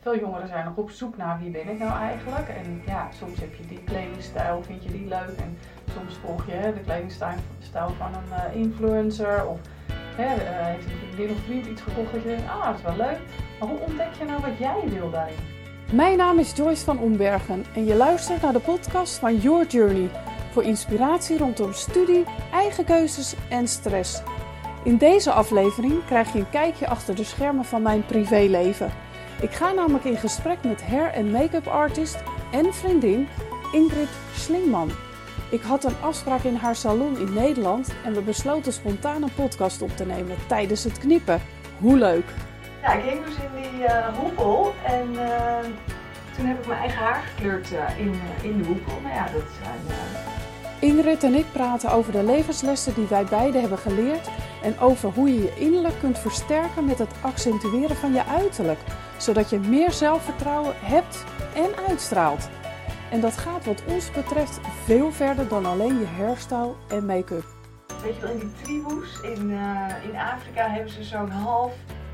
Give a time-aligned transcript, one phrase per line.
[0.00, 2.48] veel jongeren zijn nog op zoek naar wie ben ik nou eigenlijk.
[2.48, 5.36] En ja, soms heb je die kledingstijl, vind je die leuk.
[5.36, 5.58] En
[5.94, 9.46] soms volg je de kledingstijl van een uh, influencer.
[9.46, 9.58] Of
[9.92, 12.82] hè, uh, heeft een vriendin of vriend iets gekocht dat je denkt, ah, dat is
[12.82, 13.18] wel leuk.
[13.58, 15.36] Maar hoe ontdek je nou wat jij wil daarin?
[15.92, 20.10] Mijn naam is Joyce van Ombergen en je luistert naar de podcast van Your Journey.
[20.50, 24.22] Voor inspiratie rondom studie, eigen keuzes en stress.
[24.84, 28.90] In deze aflevering krijg je een kijkje achter de schermen van mijn privéleven.
[29.40, 32.18] Ik ga namelijk in gesprek met hair- en make-up artist
[32.52, 33.28] en vriendin
[33.72, 34.90] Ingrid Slingman.
[35.50, 39.82] Ik had een afspraak in haar salon in Nederland en we besloten spontaan een podcast
[39.82, 41.40] op te nemen tijdens het knippen.
[41.78, 42.24] Hoe leuk!
[42.82, 45.58] Ja, ik hing dus in die uh, hoepel en uh,
[46.36, 49.00] toen heb ik mijn eigen haar gekleurd uh, in, in de hoepel.
[49.02, 49.96] Nou ja, dat zijn...
[50.78, 54.28] Ingrid en ik praten over de levenslessen die wij beiden hebben geleerd
[54.62, 58.78] en over hoe je je innerlijk kunt versterken met het accentueren van je uiterlijk,
[59.20, 61.24] zodat je meer zelfvertrouwen hebt
[61.54, 62.48] en uitstraalt.
[63.10, 67.44] En dat gaat wat ons betreft veel verder dan alleen je hairstyle en make-up.
[68.02, 71.72] Weet je wel, in die tribus in, uh, in Afrika hebben ze zo'n half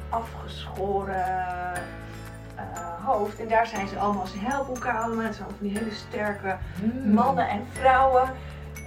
[0.08, 1.72] afgeschoren
[2.56, 3.40] uh, hoofd.
[3.40, 5.24] En daar zijn ze allemaal, ze helpen elkaar allemaal.
[5.24, 7.12] Het zijn van die hele sterke mm.
[7.12, 8.30] mannen en vrouwen.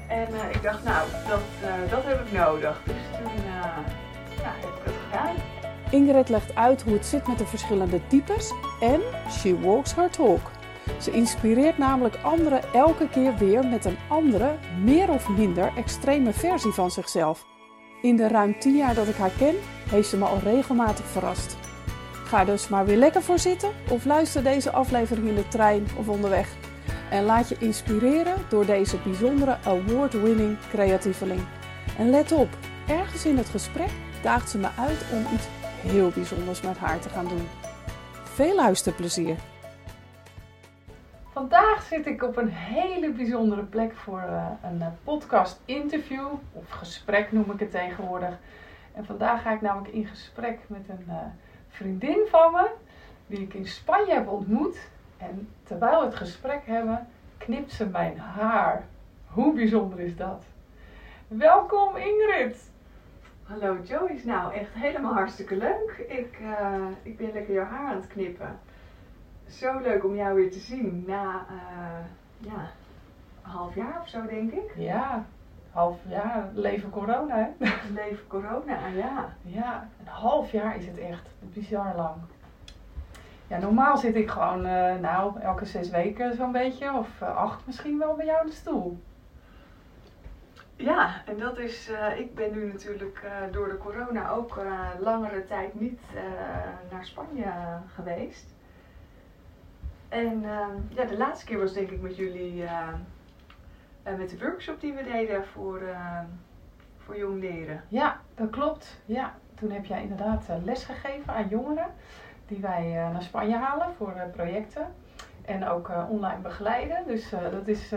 [0.10, 2.82] En uh, ik dacht, nou, dat, uh, dat heb ik nodig.
[2.86, 2.96] Dus
[5.92, 9.02] Ingrid legt uit hoe het zit met de verschillende types en
[9.32, 10.52] she walks her talk.
[11.02, 16.72] Ze inspireert namelijk anderen elke keer weer met een andere, meer of minder extreme versie
[16.72, 17.46] van zichzelf.
[18.02, 19.56] In de ruim 10 jaar dat ik haar ken,
[19.90, 21.58] heeft ze me al regelmatig verrast.
[22.12, 26.08] Ga dus maar weer lekker voor zitten of luister deze aflevering in de trein of
[26.08, 26.50] onderweg.
[27.10, 31.42] En laat je inspireren door deze bijzondere award-winning creatieveling.
[31.98, 32.50] En let op,
[32.88, 33.90] ergens in het gesprek
[34.22, 35.48] daagt ze me uit om iets
[35.82, 37.48] heel bijzonders met haar te gaan doen.
[38.24, 39.36] Veel luisterplezier!
[41.32, 47.32] Vandaag zit ik op een hele bijzondere plek voor uh, een podcast interview, of gesprek
[47.32, 48.38] noem ik het tegenwoordig.
[48.94, 51.16] En vandaag ga ik namelijk in gesprek met een uh,
[51.70, 52.70] vriendin van me,
[53.28, 54.78] die ik in Spanje heb ontmoet.
[55.18, 57.08] En terwijl we het gesprek hebben,
[57.38, 58.84] knipt ze mijn haar.
[59.28, 60.44] Hoe bijzonder is dat?
[61.28, 62.69] Welkom Ingrid!
[63.50, 66.06] Hallo Joyce, nou echt helemaal hartstikke leuk.
[66.08, 68.60] Ik, uh, ik ben lekker jouw haar aan het knippen.
[69.48, 72.06] Zo leuk om jou weer te zien na uh,
[72.38, 72.72] ja,
[73.44, 74.74] een half jaar of zo denk ik.
[74.76, 75.26] Ja,
[75.72, 77.68] half jaar, leven corona hè?
[78.02, 79.34] Leven corona, ja.
[79.42, 82.16] Ja, een half jaar is het echt bizar lang.
[83.48, 87.98] Ja, normaal zit ik gewoon, uh, nou, elke zes weken zo'n beetje, of acht misschien
[87.98, 89.00] wel bij jou in de stoel.
[90.82, 94.62] Ja, en dat is, uh, ik ben nu natuurlijk door de corona ook
[95.00, 96.02] langere tijd niet
[96.92, 97.52] naar Spanje
[97.94, 98.54] geweest.
[100.10, 100.42] En
[100.90, 102.64] ja, de laatste keer was denk ik met jullie,
[104.04, 105.82] met de workshop die we deden voor,
[106.98, 107.84] voor jong leren.
[107.88, 109.02] Ja, dat klopt.
[109.06, 111.88] Ja, toen heb jij inderdaad les gegeven aan jongeren
[112.48, 114.88] die wij naar Spanje halen voor projecten.
[115.46, 117.08] En ook online begeleiden.
[117.08, 117.90] Dus dat, is,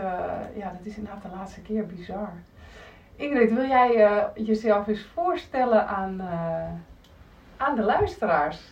[0.55, 2.33] ja, dat is inderdaad de laatste keer bizar.
[3.15, 6.21] Ingrid, wil jij jezelf eens voorstellen aan,
[7.57, 8.71] aan de luisteraars?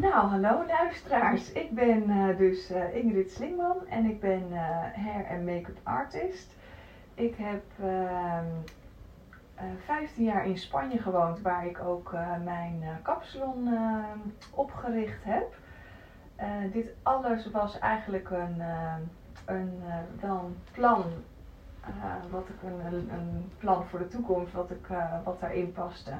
[0.00, 1.52] nou, hallo luisteraars.
[1.52, 4.52] Ik ben dus Ingrid Slingman en ik ben
[4.94, 6.56] hair en make-up artist.
[7.14, 8.46] Ik heb ehm,
[9.56, 12.12] uh, 15 jaar in Spanje gewoond, waar ik ook
[12.44, 13.68] mijn kapsalon
[14.50, 15.54] opgericht heb.
[16.72, 18.62] dit alles was eigenlijk een,
[19.44, 19.82] een,
[20.20, 21.04] wel een plan,
[22.30, 24.86] wat ik een, een, plan voor de toekomst, wat, ik,
[25.24, 26.12] wat daarin paste.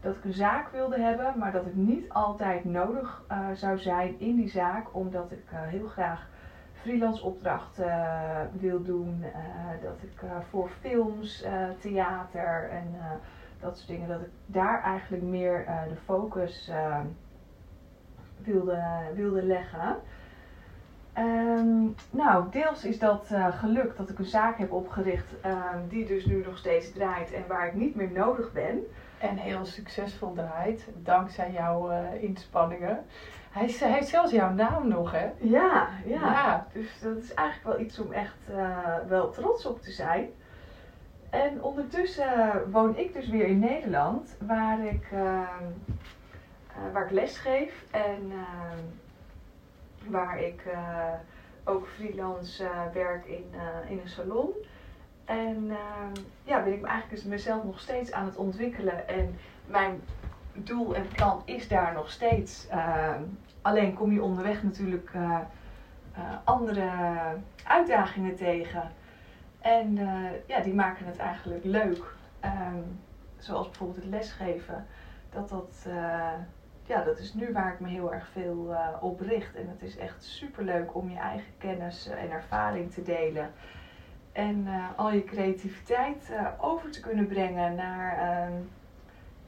[0.00, 3.24] Dat ik een zaak wilde hebben, maar dat ik niet altijd nodig
[3.54, 6.28] zou zijn in die zaak, omdat ik heel graag
[6.72, 9.24] freelance opdrachten uh, wil doen.
[9.82, 11.44] Dat ik voor films,
[11.80, 12.94] theater en
[13.60, 16.70] dat soort dingen, dat ik daar eigenlijk meer de focus
[18.44, 18.82] wilde,
[19.14, 19.96] wilde leggen.
[21.18, 26.26] Um, nou, deels is dat gelukt dat ik een zaak heb opgericht ehm, die dus
[26.26, 28.86] nu nog steeds draait en waar ik niet meer nodig ben.
[29.18, 33.04] En heel succesvol draait, dankzij jouw inspanningen.
[33.52, 35.30] Hij, hij heeft zelfs jouw naam nog, hè?
[35.38, 36.66] Ja, ja, ja.
[36.72, 40.28] Dus dat is eigenlijk wel iets om echt uh, wel trots op te zijn.
[41.30, 47.38] En ondertussen woon ik dus weer in Nederland, waar ik, uh, uh, waar ik les
[47.38, 48.32] geef en
[50.08, 50.62] waar ik
[51.64, 53.44] ook freelance werk in,
[53.88, 54.50] in een salon.
[55.24, 55.76] En
[56.44, 59.08] ja, ben ik eigenlijk dus mezelf nog steeds aan het ontwikkelen.
[59.08, 60.00] En mijn
[60.52, 62.66] doel en plan is daar nog steeds.
[63.62, 65.38] Alleen kom je onderweg natuurlijk eh,
[66.12, 66.90] eh, andere
[67.64, 68.90] uitdagingen tegen.
[69.60, 72.14] En eh, ja, die maken het eigenlijk leuk.
[72.40, 72.80] Ehm,
[73.38, 74.86] zoals bijvoorbeeld het lesgeven.
[75.30, 75.86] Dat dat,
[76.86, 79.54] ja, dat is nu waar ik me heel erg veel op richt.
[79.54, 83.50] En het is echt super leuk om je eigen kennis en ervaring te delen.
[84.32, 88.52] En al je creativiteit over te kunnen brengen naar ehm,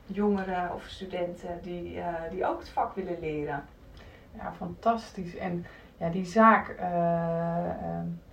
[0.06, 3.64] jongeren of studenten die, die ook het vak willen leren.
[4.36, 5.36] Ja, fantastisch.
[5.36, 5.66] En
[5.96, 6.76] ja, die zaak, uh,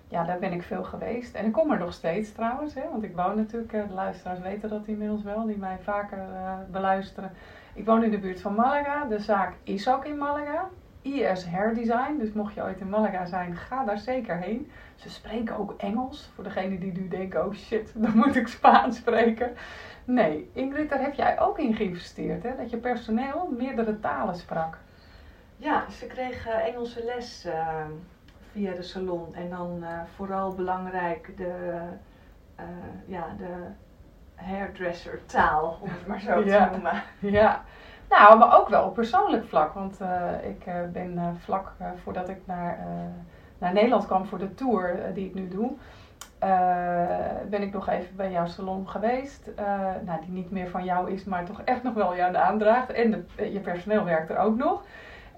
[0.08, 1.36] ja, daar ben ik veel geweest.
[1.36, 4.70] En ik kom er nog steeds trouwens, hè, want ik woon natuurlijk, de luisteraars weten
[4.70, 6.20] dat inmiddels wel, die mij vaker
[6.72, 7.32] beluisteren.
[7.74, 9.06] Ik woon in de buurt van Malaga.
[9.06, 10.70] De zaak is ook in Malaga.
[11.02, 12.18] IS Hair Design.
[12.18, 14.72] Dus mocht je ooit in Malaga zijn, ga daar zeker heen.
[14.96, 16.32] Ze spreken ook Engels.
[16.36, 19.54] Voor degene die nu denken, oh shit, dan moet ik Spaans spreken.
[20.04, 22.56] Nee, Ingrid, daar heb jij ook in geïnvesteerd, hè?
[22.56, 24.78] Dat je personeel meerdere talen sprak.
[25.58, 27.86] Ja, ze kregen Engelse les uh,
[28.52, 29.36] via de salon.
[29.36, 31.80] En dan uh, vooral belangrijk de,
[32.60, 32.66] uh,
[33.06, 33.54] ja, de
[34.46, 37.04] hairdresser taal, om het maar zo te noemen.
[37.20, 37.64] Ja,
[38.10, 39.74] nou, maar ook wel op persoonlijk vlak.
[39.74, 40.00] Want
[40.44, 41.72] ik ben vlak
[42.04, 42.80] voordat ik naar,
[43.58, 45.78] naar Nederland kwam voor de tour die ik nu doe
[47.50, 49.50] ben ik nog even bij jouw salon geweest.
[50.06, 52.92] Nou, die niet meer van jou is, maar toch echt nog wel jou aandraagt.
[52.92, 54.84] En de, je personeel werkt er ook nog.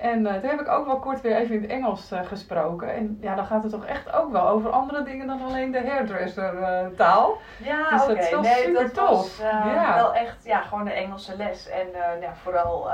[0.03, 2.93] En uh, toen heb ik ook wel kort weer even in het Engels gesproken.
[2.93, 5.87] En ja, dan gaat het toch echt ook wel over andere dingen dan alleen de
[5.87, 6.55] hairdresser
[6.95, 7.37] taal.
[7.57, 8.11] Ja, dus oké.
[8.11, 8.39] Okay.
[8.41, 9.07] Nee, super dat tof.
[9.07, 9.95] was ja.
[9.95, 11.69] wel echt ja, gewoon de Engelse les.
[11.69, 11.87] En
[12.21, 12.89] ja, vooral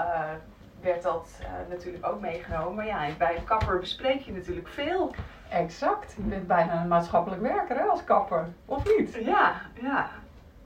[0.82, 1.30] werd dat
[1.70, 2.76] natuurlijk ook meegenomen.
[2.76, 5.12] Maar ja, bij een kapper bespreek je natuurlijk veel.
[5.50, 6.14] Exact.
[6.16, 9.14] Je bent bijna een maatschappelijk werker hè, als kapper, of niet?
[9.14, 10.08] Ja, ja.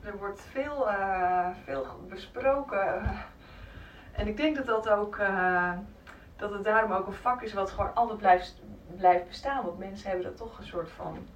[0.03, 0.87] Er wordt veel,
[1.65, 3.03] veel besproken.
[4.11, 5.17] En ik denk dat dat ook,
[6.35, 8.61] dat het daarom ook een vak is wat gewoon altijd blijft,
[8.95, 9.65] blijft bestaan.
[9.65, 11.27] Want mensen hebben dat toch een soort van,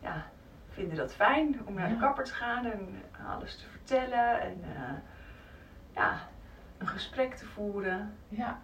[0.00, 0.26] ja,
[0.68, 3.02] vinden dat fijn om naar de kapper te gaan en
[3.34, 4.40] alles te vertellen.
[4.40, 4.98] En uh,
[5.94, 6.18] ja,
[6.78, 8.16] een gesprek te voeren.
[8.28, 8.60] Ja.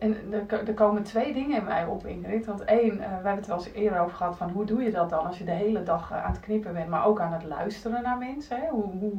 [0.00, 0.16] En
[0.48, 2.46] er, er, komen twee dingen in mij op, Ingrid.
[2.46, 4.90] Want één, uh, we hebben het wel eens eerder over gehad van hoe doe je
[4.90, 7.32] dat dan als je de hele dag uh, aan het knippen bent, maar ook aan
[7.32, 8.56] het luisteren naar mensen.
[8.60, 8.68] Hè?
[8.68, 9.12] Hoe, hoe,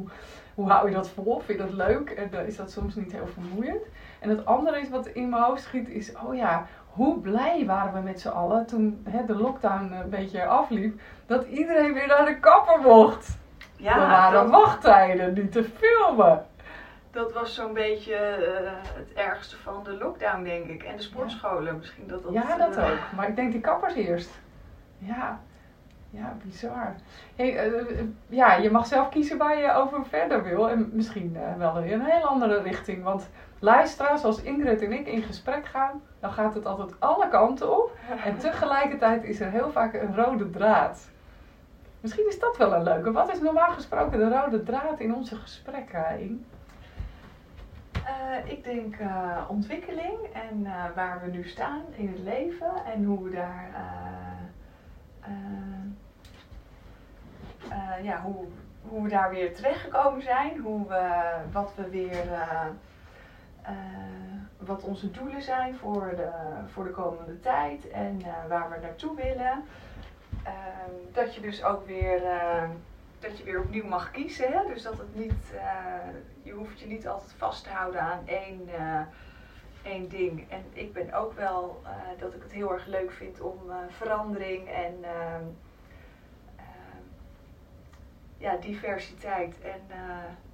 [0.54, 1.40] hoe hou je dat vol?
[1.40, 2.10] Vind je dat leuk?
[2.10, 3.82] En is dat soms niet heel vermoeiend?
[4.20, 7.92] En het andere is wat in mijn hoofd schiet is, oh ja, hoe blij waren
[7.92, 12.24] we met z'n allen toen hè, de lockdown een beetje afliep, dat iedereen weer naar
[12.24, 13.38] de kapper mocht.
[13.76, 16.44] Ja, er waren wachttijden niet te filmen
[17.12, 18.12] dat was zo'n beetje
[18.62, 20.82] uh, het ergste van de lockdown, denk ik.
[20.82, 22.32] En de sportscholen, misschien dat dat...
[22.32, 22.98] Ja, dat uh, ook.
[23.16, 24.30] Maar ik denk die kappers eerst.
[24.98, 25.40] Ja,
[26.10, 26.94] ja, bizar.
[27.36, 30.70] Hey, uh, ja, je mag zelf kiezen waar je over verder wil.
[30.70, 33.02] En misschien wel in een heel andere richting.
[33.02, 37.82] Want luisteraars, als Ingrid en ik in gesprek gaan, dan gaat het altijd alle kanten
[37.82, 37.96] op.
[38.24, 41.10] En tegelijkertijd is er heel vaak een rode draad.
[42.00, 43.12] Misschien is dat wel een leuke.
[43.12, 46.46] Wat is normaal gesproken de rode draad in onze gesprekken, In?
[48.02, 53.04] Uh, ik denk uh, ontwikkeling en uh, waar we nu staan in het leven en
[53.04, 53.70] hoe we daar,
[58.02, 58.46] ja, hoe,
[58.82, 62.26] hoe we daar weer terechtgekomen zijn, hoe we, wat we weer,
[64.58, 66.30] wat onze doelen zijn voor de,
[66.66, 69.64] voor de komende tijd en waar we naartoe willen.
[70.42, 72.22] Ehm, dat je dus ook weer
[73.18, 74.52] dat je weer opnieuw mag kiezen.
[74.52, 74.66] Hè?
[74.66, 75.52] Dus dat het niet,
[76.42, 79.00] je hoeft je niet altijd vast te houden aan één, uh,
[79.82, 80.50] één ding.
[80.50, 83.58] En ik ben ook wel uh, dat ik het heel erg leuk vind om
[83.88, 85.44] verandering en ehm,
[86.56, 87.02] ehm,
[88.36, 89.60] ja, diversiteit.
[89.60, 89.80] En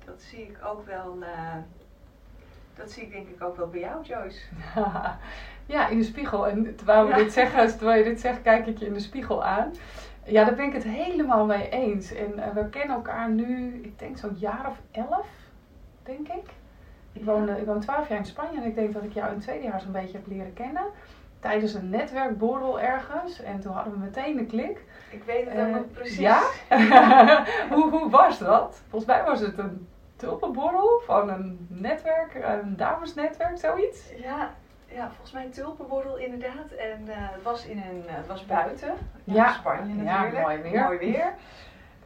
[0.04, 1.18] dat zie ik ook wel.
[2.74, 4.40] dat zie ik denk ik ook wel bij jou, Joyce.
[5.74, 6.48] ja, in de spiegel.
[6.48, 9.44] En terwijl, we dit zeggen, terwijl je dit zegt, kijk ik je in de spiegel
[9.44, 9.72] aan.
[10.28, 12.12] Ja, daar ben ik het helemaal mee eens.
[12.12, 15.26] En uh, we kennen elkaar nu, ik denk zo'n jaar of elf,
[16.08, 16.50] denk ik.
[17.12, 19.34] Ik woon, ik woon twaalf jaar in Spanje en ik denk dat ik jou in
[19.34, 20.84] het tweede jaar zo'n beetje heb leren kennen.
[21.40, 23.42] Tijdens een netwerkborrel ergens.
[23.42, 24.84] En toen hadden we meteen een klik.
[25.10, 26.18] Ik weet het uh, ook precies.
[26.18, 26.40] Ja?
[27.74, 28.82] hoe, hoe was dat?
[28.88, 34.12] Volgens mij was het een tulpenborrel van een netwerk, een damesnetwerk, zoiets.
[34.16, 34.54] Ja,
[34.86, 36.70] ja, volgens mij een tulpenborrel inderdaad.
[36.70, 38.94] En uh, het was in een, het was buiten.
[39.24, 40.34] Ja, Spanje natuurlijk.
[40.34, 40.82] Ja, mooi weer.
[40.82, 41.32] Mooi weer.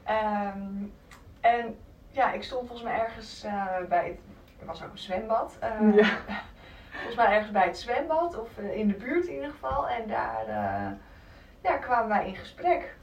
[0.08, 0.92] um,
[1.40, 1.76] en
[2.12, 4.18] ja, ik stond volgens mij ergens uh, bij het,
[4.60, 5.56] er was ook een zwembad.
[5.94, 6.06] ja.
[6.92, 9.88] Volgens mij ergens bij het zwembad of in de buurt in ieder geval.
[9.88, 10.44] En daar
[11.62, 12.96] ja, kwamen wij in gesprek.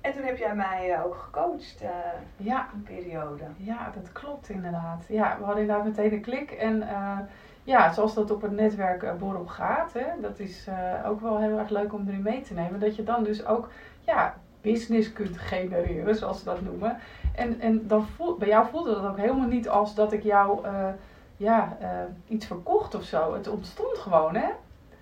[0.00, 1.88] En toen heb jij mij ook gecoacht uh,
[2.36, 2.68] ja.
[2.74, 3.44] een periode.
[3.56, 5.04] Ja, dat klopt inderdaad.
[5.08, 6.50] Ja, we hadden inderdaad meteen een klik.
[6.50, 7.18] En uh,
[7.62, 10.68] ja, zoals dat op het netwerkborrel gaat, hè, dat is
[11.06, 12.80] ook wel heel erg leuk om erin mee te nemen.
[12.80, 13.68] Dat je dan dus ook
[14.00, 16.96] ja, business kunt genereren, zoals ze dat noemen.
[17.34, 20.66] En, en dan voel, bij jou voelde dat ook helemaal niet als dat ik jou
[21.36, 21.76] ja,
[22.28, 23.34] iets verkocht of zo.
[23.34, 24.48] Het ontstond gewoon, hè?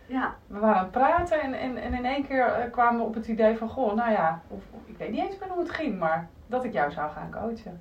[0.06, 0.34] Ja.
[0.46, 3.14] We waren aan het praten en, en, en in één keer uh, kwamen we op
[3.14, 5.98] het idee van, goh, nou ja, of, ik weet niet eens meer hoe het ging,
[5.98, 7.80] maar dat ik jou zou gaan coachen.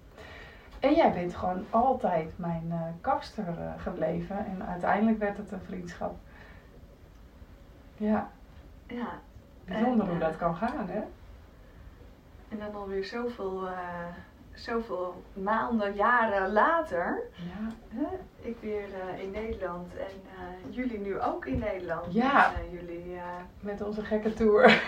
[0.79, 5.61] En jij bent gewoon altijd mijn uh, kapster uh, gebleven en uiteindelijk werd het een
[5.65, 6.15] vriendschap.
[7.97, 8.29] Ja.
[8.87, 9.07] Ja.
[9.65, 11.01] Bijzonder hoe dat kan gaan, hè?
[12.51, 13.67] En dan alweer zoveel
[14.53, 17.75] zoveel maanden, jaren later, ja.
[17.87, 18.07] hè,
[18.41, 22.13] ik weer uh, in Nederland en uh, jullie nu ook in Nederland.
[22.13, 22.51] Ja.
[22.57, 23.19] Met, jullie,
[23.59, 24.81] met onze gekke tour.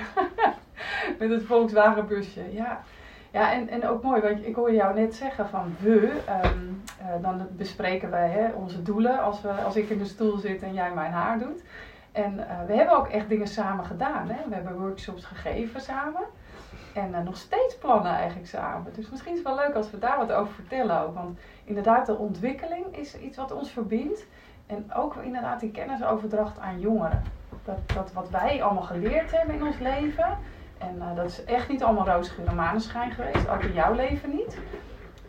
[1.20, 2.84] met het Volkswagen busje, ja.
[3.32, 6.84] Ja, en, en ook mooi, want ik hoorde jou net zeggen van we, um,
[7.22, 10.74] dan bespreken wij hè, onze doelen als, we, als ik in de stoel zit en
[10.74, 11.64] jij mijn haar doet.
[12.12, 12.36] En
[12.68, 14.30] we hebben ook echt dingen samen gedaan.
[14.30, 14.50] Hè?
[14.50, 16.24] We hebben workshops gegeven samen.
[16.94, 18.94] En uh, nog steeds plannen eigenlijk samen.
[18.94, 21.14] Dus misschien is het wel leuk als we daar wat over vertellen ook.
[21.14, 24.26] Want inderdaad, de ontwikkeling is iets wat ons verbindt.
[24.68, 27.24] En ook inderdaad die kennisoverdracht aan jongeren.
[27.64, 30.38] Dat, dat wat wij allemaal geleerd hebben in ons leven.
[30.78, 33.50] En uh, dat is echt niet allemaal roze geur maneschijn geweest.
[33.50, 34.58] Ook in jouw leven niet.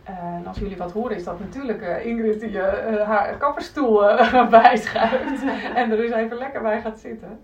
[0.09, 2.61] Uh, en als jullie wat horen is dat natuurlijk Ingrid die
[3.05, 4.01] haar kapperstoel
[4.61, 5.43] bijschuift.
[5.75, 7.41] en er dus even lekker bij gaat zitten.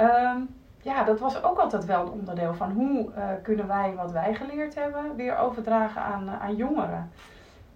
[0.00, 4.12] Um, ja, dat was ook altijd wel een onderdeel van hoe uh, kunnen wij wat
[4.12, 7.10] wij geleerd hebben weer overdragen aan, uh, aan jongeren.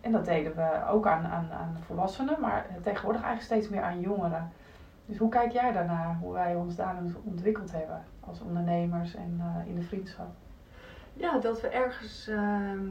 [0.01, 4.01] En dat deden we ook aan, aan, aan volwassenen, maar tegenwoordig eigenlijk steeds meer aan
[4.01, 4.53] jongeren.
[5.07, 9.69] Dus hoe kijk jij daarnaar, hoe wij ons daarin ontwikkeld hebben als ondernemers en uh,
[9.69, 10.29] in de vriendschap?
[11.13, 12.89] Ja, dat we ergens ehm,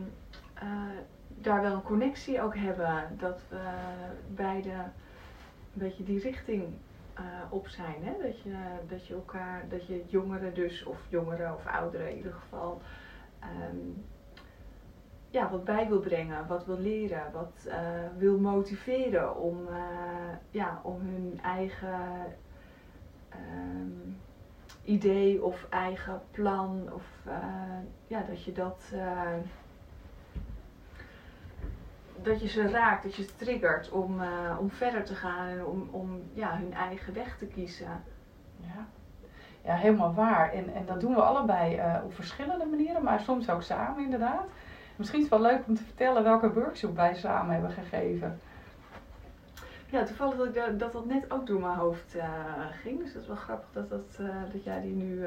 [1.28, 3.04] daar wel een connectie ook hebben.
[3.18, 3.60] Dat we
[4.28, 6.64] beide een beetje die richting
[7.20, 8.04] uh, op zijn.
[8.04, 8.14] Hè?
[8.22, 8.56] Dat, je,
[8.88, 12.82] dat je elkaar, dat je jongeren dus, of jongeren of ouderen in ieder geval,
[13.72, 14.06] um,
[15.30, 17.74] ja, wat bij wil brengen, wat wil leren, wat uh,
[18.18, 19.76] wil motiveren om, uh,
[20.50, 22.26] ja, om hun eigen
[23.56, 24.18] um,
[24.84, 27.04] idee of eigen plan, of
[28.08, 28.94] ja, dat je dat
[32.24, 35.66] dat je ze raakt, dat je ze triggert om, uh, om verder te gaan en
[35.66, 38.04] om, om ja, hun eigen weg te kiezen.
[38.58, 38.86] Ja,
[39.62, 40.52] ja helemaal waar.
[40.54, 44.46] En, en dat doen we allebei uh, op verschillende manieren, maar soms ook samen inderdaad.
[44.96, 48.40] Misschien is het wel leuk om te vertellen welke workshop wij samen hebben gegeven.
[49.90, 52.24] Ja, toevallig dat ik dat, dat, dat net ook door mijn hoofd uh,
[52.82, 53.00] ging.
[53.00, 54.18] Dus dat is wel grappig dat, dat,
[54.52, 55.26] dat jij die nu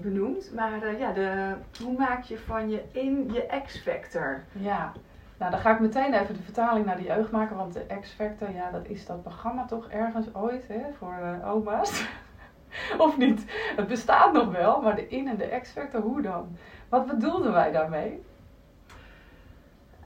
[0.00, 0.54] benoemt.
[0.54, 4.42] Maar ja, de, hoe maak je van je in je X-factor?
[4.52, 4.92] Ja,
[5.38, 8.50] nou, dan ga ik meteen even de vertaling naar de jeugd maken, want de X-Factor,
[8.50, 12.08] ja, dat is dat programma toch ergens ooit hè, voor uh, oma's.
[12.98, 13.44] of niet?
[13.76, 16.56] Het bestaat nog wel, maar de in- en de X-Factor, hoe dan?
[16.88, 18.22] Wat bedoelden wij daarmee?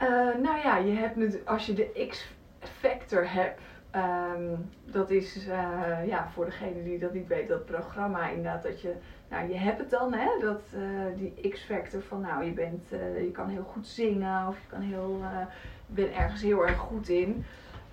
[0.03, 0.09] Uh,
[0.43, 3.61] nou ja, je hebt als je de X-Factor hebt,
[3.97, 8.81] um, dat is uh, ja, voor degene die dat niet weet, dat programma inderdaad dat
[8.81, 8.95] je
[9.33, 13.23] nou, je hebt het dan, hè, dat, uh, die X-factor van, nou, je, bent, uh,
[13.23, 15.39] je kan heel goed zingen of je kan heel, uh,
[15.87, 17.45] je bent ergens heel erg goed in.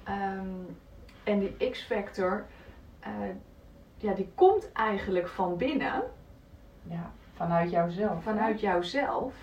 [0.09, 0.77] Um,
[1.23, 2.45] en die X-factor,
[3.97, 6.03] ja, die komt eigenlijk van binnen.
[6.83, 8.23] Ja, vanuit jouzelf.
[8.23, 9.33] Vanuit jouzelf.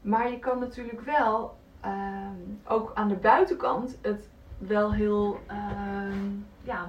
[0.00, 4.28] Maar je kan natuurlijk wel, um, ook aan de buitenkant, het
[4.58, 6.88] wel heel, um, ja,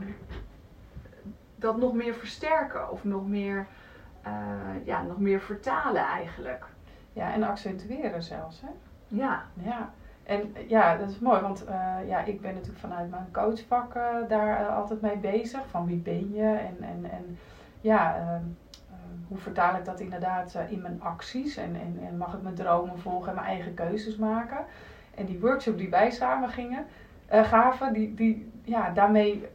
[1.55, 3.67] dat nog meer versterken of nog meer
[4.84, 6.65] ja, nog meer vertalen eigenlijk.
[7.13, 8.62] Ja, en accentueren zelfs.
[8.62, 8.67] Hè?
[9.08, 9.44] Ja.
[9.53, 9.89] Ja.
[10.24, 14.03] En ja, dat is mooi, want uh, ja, ik ben natuurlijk vanuit mijn coachvak uh,
[14.27, 15.62] daar altijd mee bezig.
[15.70, 17.38] Van wie ben je en, en, en
[17.82, 18.44] ja, ehm,
[19.27, 23.00] hoe vertaal ik dat inderdaad in mijn acties en, en, en, mag ik mijn dromen
[23.00, 24.65] volgen en mijn eigen keuzes maken.
[25.15, 26.86] En die workshop die wij samen gingen,
[27.29, 29.48] gaven, die, die, ja, daarmee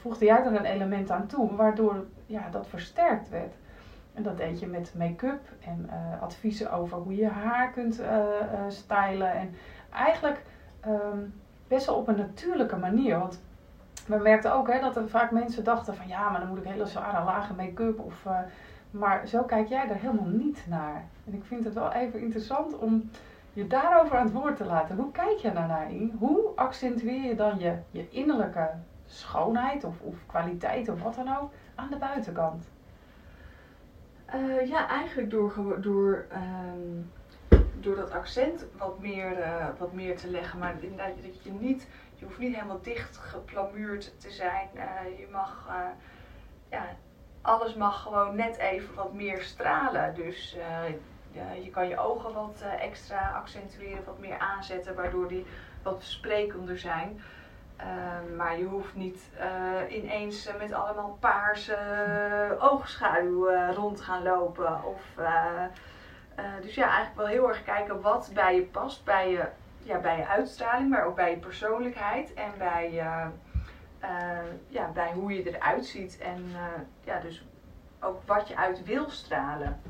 [0.00, 3.54] voegde jij er een element aan toe, waardoor ja, dat versterkt werd.
[4.16, 8.08] En dat deed je met make-up en uh, adviezen over hoe je haar kunt uh,
[8.68, 9.32] stylen.
[9.32, 9.54] En
[9.92, 10.42] eigenlijk
[10.86, 11.34] um,
[11.68, 13.18] best wel op een natuurlijke manier.
[13.18, 13.40] Want
[14.06, 16.64] we merkten ook hè, dat er vaak mensen dachten van ja, maar dan moet ik
[16.64, 17.98] hele zware lage make-up.
[17.98, 18.26] Of,
[18.90, 21.04] maar zo kijk jij er helemaal niet naar.
[21.26, 23.10] En ik vind het wel even interessant om
[23.52, 24.96] je daarover aan het woord te laten.
[24.96, 26.16] Hoe kijk je daarnaar in?
[26.18, 28.70] Hoe accentueer je dan je, je innerlijke
[29.06, 32.64] schoonheid of, of kwaliteit of wat dan ook aan de buitenkant?
[34.26, 37.02] Eh, ja, eigenlijk door, door, ehm,
[37.80, 40.58] door dat accent wat meer, eh, wat meer te leggen.
[40.58, 44.68] Maar inderdaad, dat je niet, je hoeft niet helemaal dicht geplamuurd te zijn.
[44.74, 45.68] Eh, je mag,
[46.70, 46.86] ja,
[47.42, 50.14] alles mag gewoon net even wat meer stralen.
[50.14, 50.56] Dus
[51.62, 55.46] je kan je ogen wat extra accentueren, wat meer aanzetten, waardoor die
[55.82, 57.20] wat sprekender zijn.
[57.76, 64.02] Ehm, maar je hoeft niet eh, ineens eh, met allemaal paarse eh, oogschaduw rond te
[64.02, 64.84] gaan lopen.
[64.84, 65.02] Of,
[66.60, 69.04] dus ja, eigenlijk wel heel erg kijken wat bij je past.
[69.04, 69.44] Bij je,
[69.82, 72.34] ja, bij je uitstraling, maar ook bij je persoonlijkheid.
[72.34, 72.92] En bij,
[74.68, 76.18] ja, bij hoe je eruit ziet.
[76.18, 76.44] En
[77.04, 77.46] ja, dus
[78.00, 79.80] ook wat je uit wil stralen.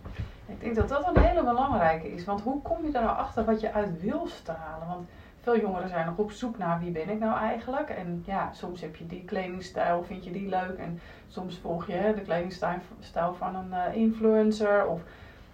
[0.46, 2.24] Ik denk dat dat een hele belangrijke is.
[2.24, 4.88] Want hoe kom je er nou achter wat je uit wil stralen?
[4.88, 5.08] Want
[5.46, 7.90] veel jongeren zijn nog op zoek naar wie ben ik nou eigenlijk.
[7.90, 10.78] En ja, soms heb je die kledingstijl, vind je die leuk.
[10.78, 14.86] En soms volg je hè, de kledingstijl stijl van een eh, influencer.
[14.86, 15.00] Of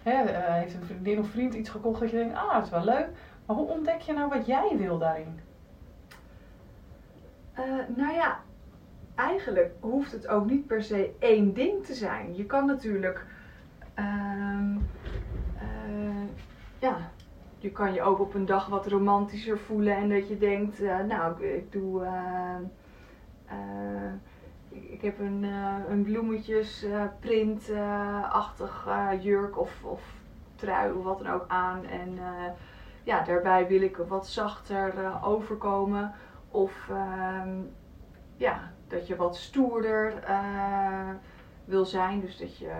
[0.03, 2.69] hè, eh, heeft een vriendin of vriend iets gekocht dat je denkt, ah, dat is
[2.69, 3.09] wel leuk.
[3.45, 5.39] Maar hoe ontdek je nou wat jij wil daarin?
[7.53, 7.63] Eh,
[7.95, 8.39] nou ja,
[9.15, 12.35] eigenlijk hoeft het ook niet per se één ding te zijn.
[12.35, 13.25] Je kan natuurlijk,
[13.93, 14.77] ehm,
[15.57, 16.27] eh,
[16.79, 16.97] ja,
[17.63, 20.99] je kan je ook op een dag wat romantischer voelen en dat je denkt, eh,
[20.99, 22.55] nou, ik, doe, eh,
[23.45, 24.13] eh,
[24.69, 25.43] ik, heb een,
[25.89, 26.85] een bloemetjes
[27.19, 30.01] printachtig eh, jurk of, of
[30.55, 32.19] trui of wat dan ook aan en
[33.03, 34.93] ja, daarbij wil ik wat zachter
[35.23, 36.13] overkomen.
[36.51, 37.49] Of ehm,
[38.35, 40.13] ja, dat je wat stoerder
[41.65, 42.21] wil zijn.
[42.21, 42.71] Dus dat je,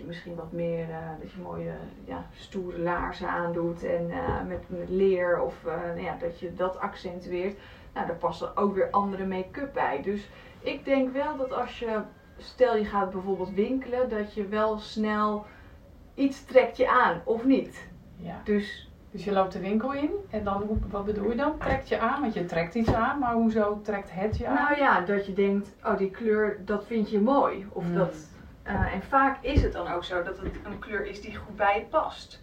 [0.00, 1.72] je misschien wat meer, eh, dat je mooie
[2.04, 3.84] ja, stoere laarzen aandoet.
[3.84, 7.58] En eh, met, met leer of eh, nou ja, dat je dat accentueert.
[7.94, 10.02] Nou, daar past er ook weer andere make-up bij.
[10.02, 10.28] Dus
[10.60, 12.00] ik denk wel dat als je,
[12.38, 15.46] stel je gaat bijvoorbeeld winkelen, dat je wel snel
[16.14, 17.88] iets trekt je aan of niet.
[18.16, 18.40] Ja.
[18.44, 21.58] Dus Dus je loopt de winkel in en dan, wat bedoel je dan?
[21.58, 24.54] Trekt je aan, want je trekt iets aan, maar hoezo trekt het je aan?
[24.54, 27.66] Nou ja, dat je denkt, oh die kleur, dat vind je mooi.
[27.72, 27.94] Of Mm.
[27.94, 28.14] dat,
[28.74, 31.56] eh, en vaak is het dan ook zo dat het een kleur is die goed
[31.56, 32.42] bij je past.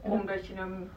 [0.00, 0.90] Omdat je hem,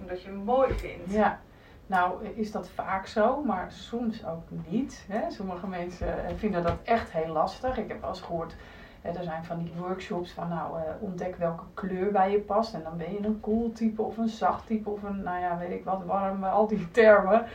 [0.00, 1.12] omdat je hem mooi vindt.
[1.12, 1.40] Ja,
[1.86, 5.04] nou is dat vaak zo, maar soms ook niet.
[5.08, 5.30] Hè?
[5.30, 7.78] Sommige mensen eh, vinden dat echt heel lastig.
[7.78, 8.56] Ik heb wel eens gehoord,
[9.02, 12.74] hè, er zijn van die workshops van nou eh, ontdek welke kleur bij je past.
[12.74, 15.58] En dan ben je een cool type of een zacht type of een, nou ja,
[15.58, 17.46] weet ik wat, warm, al die termen.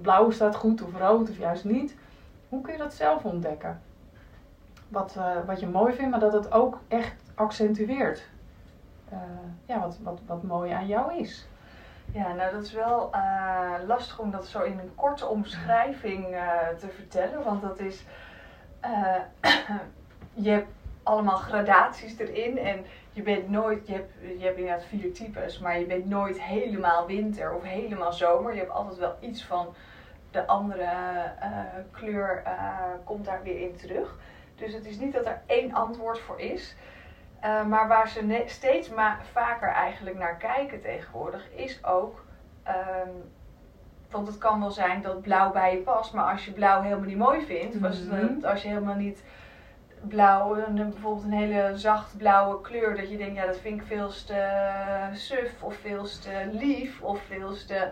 [0.00, 1.96] Blauw staat goed of rood of juist niet.
[2.48, 3.80] Hoe kun je dat zelf ontdekken?
[4.92, 8.28] Wat, eh, wat je mooi vindt, maar dat het ook echt accentueert.
[9.08, 9.18] Eh,
[9.66, 11.46] ja, wat, wat, wat mooi aan jou is.
[12.12, 16.26] Ja, nou dat is wel eh, lastig om dat zo in een korte omschrijving
[16.78, 17.44] te vertellen.
[17.44, 18.04] Want dat is,
[20.44, 20.68] je hebt
[21.02, 25.78] allemaal gradaties erin en je bent nooit, je hebt, je hebt inderdaad vier types, maar
[25.78, 28.52] je bent nooit helemaal winter of helemaal zomer.
[28.52, 29.74] Je hebt altijd wel iets van
[30.30, 30.88] de andere
[31.90, 32.42] kleur
[33.04, 34.16] komt daar weer in terug.
[34.62, 36.76] Dus het is niet dat er één antwoord voor is.
[37.44, 42.24] Uh, maar waar ze steeds ma- vaker eigenlijk naar kijken tegenwoordig is ook.
[42.66, 43.30] Um,
[44.10, 47.06] want het kan wel zijn dat blauw bij je past, maar als je blauw helemaal
[47.06, 48.44] niet mooi vindt, mm -hmm.
[48.44, 49.24] als je helemaal niet
[50.00, 54.08] blauw, bijvoorbeeld een hele zacht blauwe kleur, dat je denkt, ja, dat vind ik veel
[54.08, 57.88] te suf of veel te lief of veel te.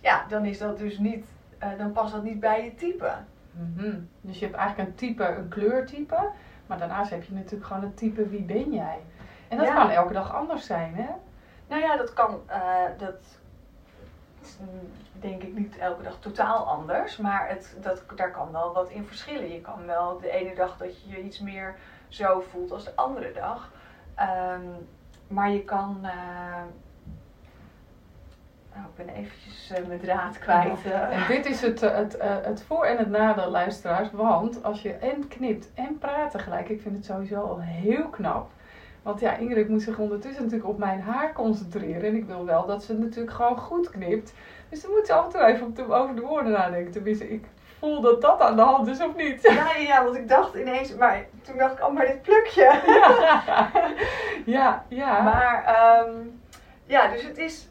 [0.00, 1.26] Ja, dan is dat dus niet,
[1.62, 3.12] uh, dan past dat niet bij je type.
[3.50, 4.08] Mm -hmm.
[4.20, 6.30] Dus je hebt eigenlijk een type, een kleurtype.
[6.66, 8.98] Maar daarnaast heb je natuurlijk gewoon het type wie ben jij.
[9.48, 9.74] En dat ja.
[9.74, 11.08] kan elke dag anders zijn, hè?
[11.68, 13.20] Nou ja, dat kan, uh, dat
[14.42, 14.58] is
[15.12, 17.16] denk ik niet elke dag totaal anders.
[17.16, 19.52] Maar het, dat, daar kan wel wat in verschillen.
[19.52, 21.74] Je kan wel de ene dag dat je je iets meer
[22.08, 23.72] zo voelt als de andere dag.
[24.54, 24.88] Um,
[25.28, 25.98] maar je kan...
[26.02, 26.62] Uh,
[28.80, 30.92] nou, ik ben eventjes uh, mijn draad kwijt.
[31.10, 34.10] En dit is het, het, uh, het voor- en het nadeel, luisteraars.
[34.12, 38.50] Want als je en knipt en praat tegelijk, ik vind het sowieso al heel knap.
[39.02, 42.02] Want ja, Ingrid moet zich ondertussen natuurlijk op mijn haar concentreren.
[42.02, 44.32] En ik wil wel dat ze natuurlijk gewoon goed knipt.
[44.68, 46.92] Dus dan moet ze af en toe even over de woorden nadenken.
[46.92, 47.44] Tenminste, ik
[47.78, 49.42] voel dat dat aan de hand is, of niet?
[49.42, 52.80] Ja, ja, want ik dacht ineens, maar toen dacht ik, oh, maar dit plukje.
[52.86, 53.70] Ja,
[54.58, 54.84] ja.
[54.88, 55.22] ja.
[55.22, 56.40] Maar, um,
[56.86, 57.69] ja, dus het is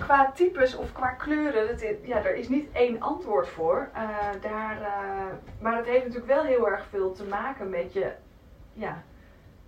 [0.00, 3.88] qua types of qua kleuren, dat is, ja, er is niet één antwoord voor.
[3.94, 5.24] Uh, daar, uh,
[5.60, 8.12] maar het heeft natuurlijk wel heel erg veel te maken met je,
[8.72, 9.02] ja,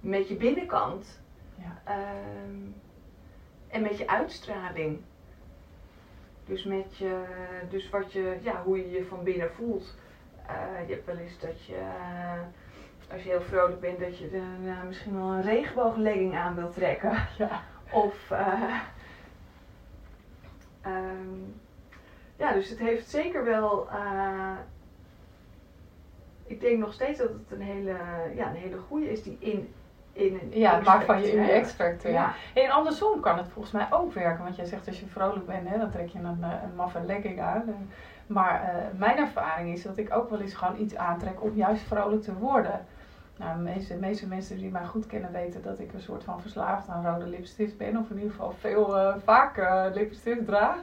[0.01, 1.21] met je binnenkant.
[1.55, 1.95] Ja.
[1.95, 2.75] Um,
[3.69, 5.01] en met je uitstraling.
[6.45, 7.23] Dus, met je,
[7.71, 9.95] dus wat je, ja, hoe je je van binnen voelt.
[10.51, 11.81] Uh, je hebt wel eens dat je
[13.13, 14.31] als je heel vrolijk bent, dat je
[14.65, 17.27] uh, misschien wel een regenbooglegging aan wilt trekken.
[17.39, 17.63] Ja.
[17.91, 18.31] Of,
[20.87, 21.55] um,
[22.37, 24.53] ja, dus het heeft zeker wel, uh,
[26.47, 27.97] ik denk nog steeds dat het een hele,
[28.35, 29.75] ja, een hele goede is die in,
[30.13, 32.05] in een Ja, het maakt van je in je extract.
[32.05, 32.15] extract.
[32.15, 32.63] Ja.
[32.63, 34.45] En andersom kan het volgens mij ook werken.
[34.45, 37.41] Want jij zegt als je vrolijk bent, hè, dan trek je een, een maffe legging
[37.41, 37.89] aan.
[38.27, 41.83] Maar uh, mijn ervaring is dat ik ook wel eens gewoon iets aantrek om juist
[41.83, 42.87] vrolijk te worden.
[43.37, 46.41] Nou, de meeste, meeste mensen die mij goed kennen weten dat ik een soort van
[46.41, 47.97] verslaafd aan rode lipstift ben.
[47.97, 50.77] Of in ieder geval veel uh, vaak uh, lipstift draag.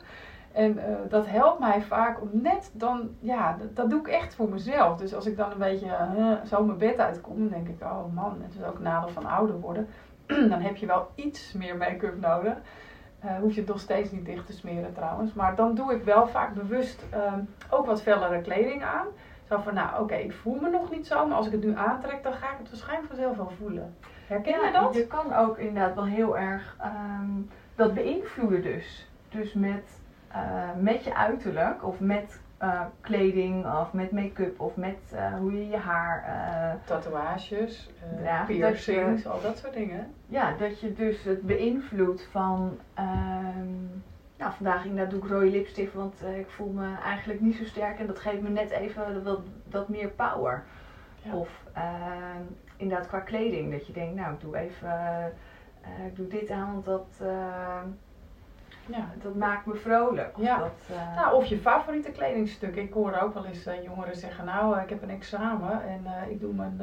[0.51, 4.49] En uh, dat helpt mij vaak om net dan, ja, dat, doe ik echt voor
[4.49, 4.97] mezelf.
[4.97, 8.41] Dus als ik dan een beetje zo mijn bed uitkom, dan denk ik, oh man,
[8.41, 9.88] het is ook een nadeel van ouder worden.
[10.51, 12.57] dan heb je wel iets meer make-up nodig.
[13.41, 15.33] Hoef je het nog steeds niet dicht te smeren trouwens.
[15.33, 17.33] Maar dan doe ik wel vaak bewust uh,
[17.69, 19.07] ook wat fellere kleding aan.
[19.49, 21.63] Zo van, nou oké, okay, ik voel me nog niet zo, maar als ik het
[21.63, 23.95] nu aantrek, dan ga ik het waarschijnlijk vanzelf wel voelen.
[24.27, 24.93] Herken ja, je dat?
[24.93, 29.09] Je kan ook inderdaad wel heel erg um, dat beïnvloeden dus.
[29.29, 34.97] Dus met, uh, met je uiterlijk of met uh, kleding of met make-up of met
[35.13, 36.38] uh, hoe je je haar...
[36.85, 37.89] Tatoeages,
[38.21, 40.13] draagt, piercings, je, al dat soort dingen.
[40.27, 42.77] Ja, dat je dus het beïnvloedt van...
[44.39, 47.63] Nou, vandaag inderdaad doe ik rode lipstift, want uh, ik voel me eigenlijk niet zo
[47.63, 49.39] sterk en dat geeft me net even wat,
[49.71, 50.63] wat meer power.
[51.21, 51.34] Ja.
[51.34, 51.84] Of uh,
[52.78, 54.89] inderdaad qua kleding, dat je denkt, nou ik doe even,
[55.82, 57.08] uh, ik doe dit aan, want dat,
[58.86, 59.10] ja.
[59.21, 60.38] dat maakt me vrolijk.
[60.38, 60.58] Of, ja.
[60.58, 62.75] dat, nou, of je favoriete kledingstuk.
[62.75, 66.54] Ik hoor ook wel eens jongeren zeggen, nou ik heb een examen en ik doe
[66.54, 66.82] mijn,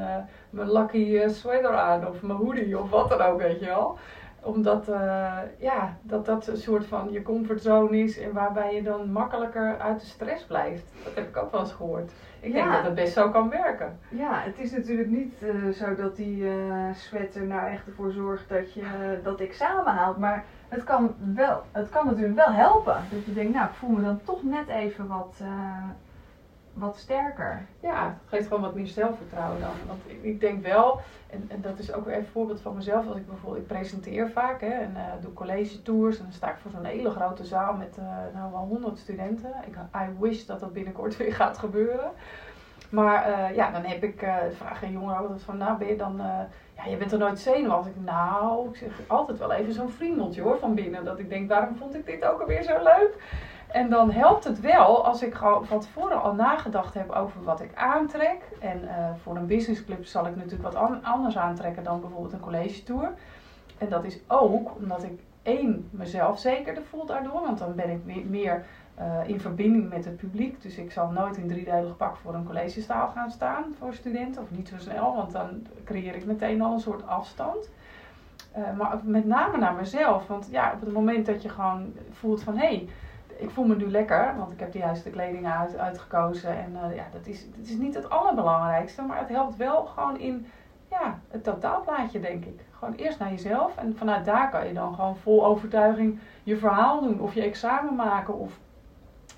[0.51, 3.99] mijn lucky sweater aan of mijn hoodie of wat dan ook, weet je wel
[4.47, 9.13] omdat uh, ja, dat, dat een soort van je comfortzone is en waarbij je dan
[9.13, 10.85] makkelijker uit de stress blijft.
[11.05, 12.13] Dat heb ik ook wel eens gehoord.
[12.41, 12.55] Ik ja.
[12.55, 13.99] denk dat het best zo kan werken.
[14.09, 18.49] Ja, het is natuurlijk niet uh, zo dat die uh, sweater nou echt ervoor zorgt
[18.49, 20.19] dat je dat examen haalt.
[20.19, 22.97] Maar het kan, wel, het kan natuurlijk wel helpen.
[23.11, 25.41] Dat je denkt, nou ik voel me dan toch net even wat
[26.77, 27.67] wat sterker.
[27.81, 29.71] Ja, het geeft gewoon wat meer zelfvertrouwen dan.
[29.87, 33.07] Want ik, ik denk wel, en, en, dat is ook weer een voorbeeld van mezelf,
[33.07, 36.51] als ik bijvoorbeeld, ik presenteer vaak hè, en uh, doe college tours en dan sta
[36.51, 39.55] ik voor zo'n hele grote zaal met uh, nou wel honderd studenten.
[39.67, 42.11] Ik, I wish dat dat binnenkort weer gaat gebeuren.
[42.91, 46.17] Maar uh, ja, dan heb ik, vragen jongeren altijd van, nou ben je dan,
[46.77, 47.93] ja je bent er nooit zenuwachtig.
[47.93, 51.05] Ik, nou, ik zeg altijd wel even zo'n friemeltje hoor van binnen.
[51.05, 53.15] Dat ik denk, waarom vond ik dit ook alweer zo leuk?
[53.67, 57.61] En dan helpt het wel als ik gewoon van tevoren al nagedacht heb over wat
[57.61, 58.43] ik aantrek.
[58.61, 58.91] En uh,
[59.23, 63.13] voor een businessclub zal ik natuurlijk wat an anders aantrekken dan bijvoorbeeld een college tour.
[63.79, 67.41] En dat is ook omdat ik één mezelf zekerder voel daardoor.
[67.41, 68.65] Want dan ben ik meer
[68.99, 70.63] uh, in verbinding met het publiek.
[70.63, 74.43] Dus ik zal nooit in driedelig pak voor een collegestaal gaan staan voor studenten.
[74.43, 77.71] Of niet zo snel, want dan creëer ik meteen al een soort afstand.
[78.59, 80.27] Uh, maar met name naar mezelf.
[80.27, 82.89] Want ja, op het moment dat je gewoon voelt van hé, hey,
[83.39, 86.59] ik voel me nu lekker, want ik heb de juiste kleding uit, uitgekozen.
[86.59, 90.19] En uh, ja, dat is, dat is niet het allerbelangrijkste, maar het helpt wel gewoon
[90.19, 90.47] in
[90.91, 92.61] ja, het totaalplaatje, denk ik.
[92.79, 97.01] Gewoon eerst naar jezelf en vanuit daar kan je dan gewoon vol overtuiging je verhaal
[97.01, 97.21] doen.
[97.21, 98.59] Of je examen maken of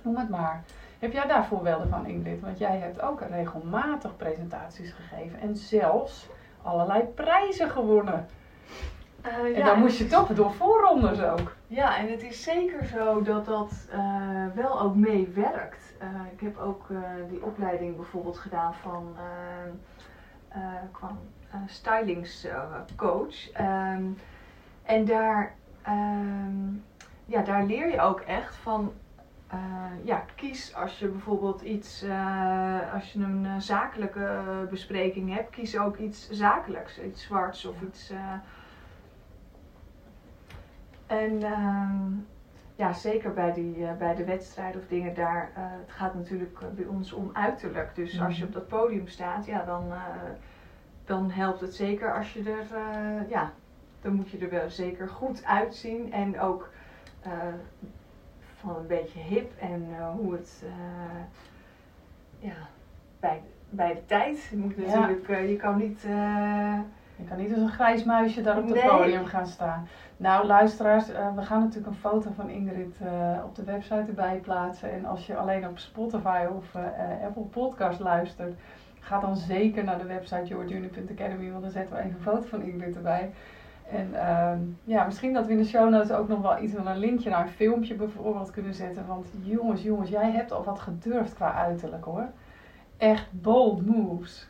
[0.02, 0.62] noem het maar.
[0.98, 2.40] Heb jij daar voorbeelden van, Ingrid?
[2.40, 6.28] Want jij hebt ook regelmatig presentaties gegeven en zelfs
[6.62, 8.26] allerlei prijzen gewonnen.
[9.28, 11.52] Uh, en ja, dan moest je toch door voorrondes ook.
[11.66, 15.96] Ja, en het is zeker zo dat dat uh, wel ook meewerkt.
[16.02, 16.86] Uh, ik heb ook
[17.28, 19.16] die opleiding bijvoorbeeld gedaan van
[20.92, 21.18] kwam
[21.66, 23.60] stylingscoach.
[23.60, 24.18] Um,
[24.82, 25.54] en daar,
[25.88, 26.84] um,
[27.24, 28.92] ja, daar leer je ook echt van
[30.04, 32.04] ja, kies als je bijvoorbeeld iets,
[32.94, 38.12] als je een zakelijke bespreking hebt, kies ook iets zakelijks, iets zwarts of iets
[41.08, 41.90] en uh,
[42.74, 46.58] ja, zeker bij, die, uh, bij de wedstrijden of dingen daar, uh, het gaat natuurlijk
[46.74, 47.94] bij ons om uiterlijk.
[47.94, 48.26] Dus mm -hmm.
[48.26, 48.52] als je mhm.
[48.52, 50.04] op dat podium staat, ja, dan, uh,
[51.04, 52.66] dan helpt het zeker als je er,
[53.28, 53.52] ja,
[54.00, 56.12] dan moet je er wel zeker goed uitzien.
[56.12, 56.70] En ook
[58.60, 60.62] van een beetje hip en hoe het,
[62.38, 62.56] ja,
[63.20, 64.42] bij, bij de tijd.
[64.50, 65.36] Je moet natuurlijk, ja.
[65.36, 66.04] je kan niet
[67.18, 68.88] je kan niet als een grijs muisje daar op het nee.
[68.88, 69.88] podium gaan staan.
[70.16, 74.36] Nou, luisteraars, uh, we gaan natuurlijk een foto van Ingrid uh, op de website erbij
[74.36, 74.92] plaatsen.
[74.92, 76.82] En als je alleen op Spotify of uh,
[77.24, 78.54] Apple Podcast luistert,
[79.00, 82.62] ga dan zeker naar de website yourjourney.academy, want dan zetten we even een foto van
[82.62, 83.30] Ingrid erbij.
[83.90, 86.86] En ehm, ja, misschien dat we in de show notes ook nog wel iets van
[86.86, 89.06] een linkje naar een filmpje bijvoorbeeld kunnen zetten.
[89.06, 92.26] Want jongens, jongens, jij hebt al wat gedurfd qua uiterlijk hoor.
[92.96, 94.48] Echt bold moves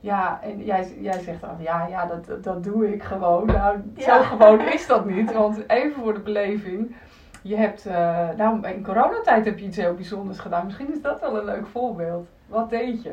[0.00, 3.46] Ja, en jij, jij zegt dan, ja, ja dat, dat doe ik gewoon.
[3.46, 4.16] Nou, Ja.
[4.16, 5.32] zo gewoon is dat niet.
[5.32, 6.96] Want even voor de beleving.
[7.42, 10.64] Je hebt, eh, nou, in coronatijd heb je iets heel bijzonders gedaan.
[10.64, 12.26] Misschien is dat wel een leuk voorbeeld.
[12.46, 13.12] Wat deed je?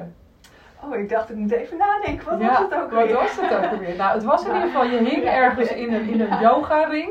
[0.83, 2.29] Oh, ik dacht ik moet even nadenken.
[2.29, 3.13] Wat Ja, was het ook Wat weer?
[3.15, 3.95] was het ook weer?
[3.95, 7.09] Nou, het was in ieder geval, je hing ergens in een, in een yoga ring.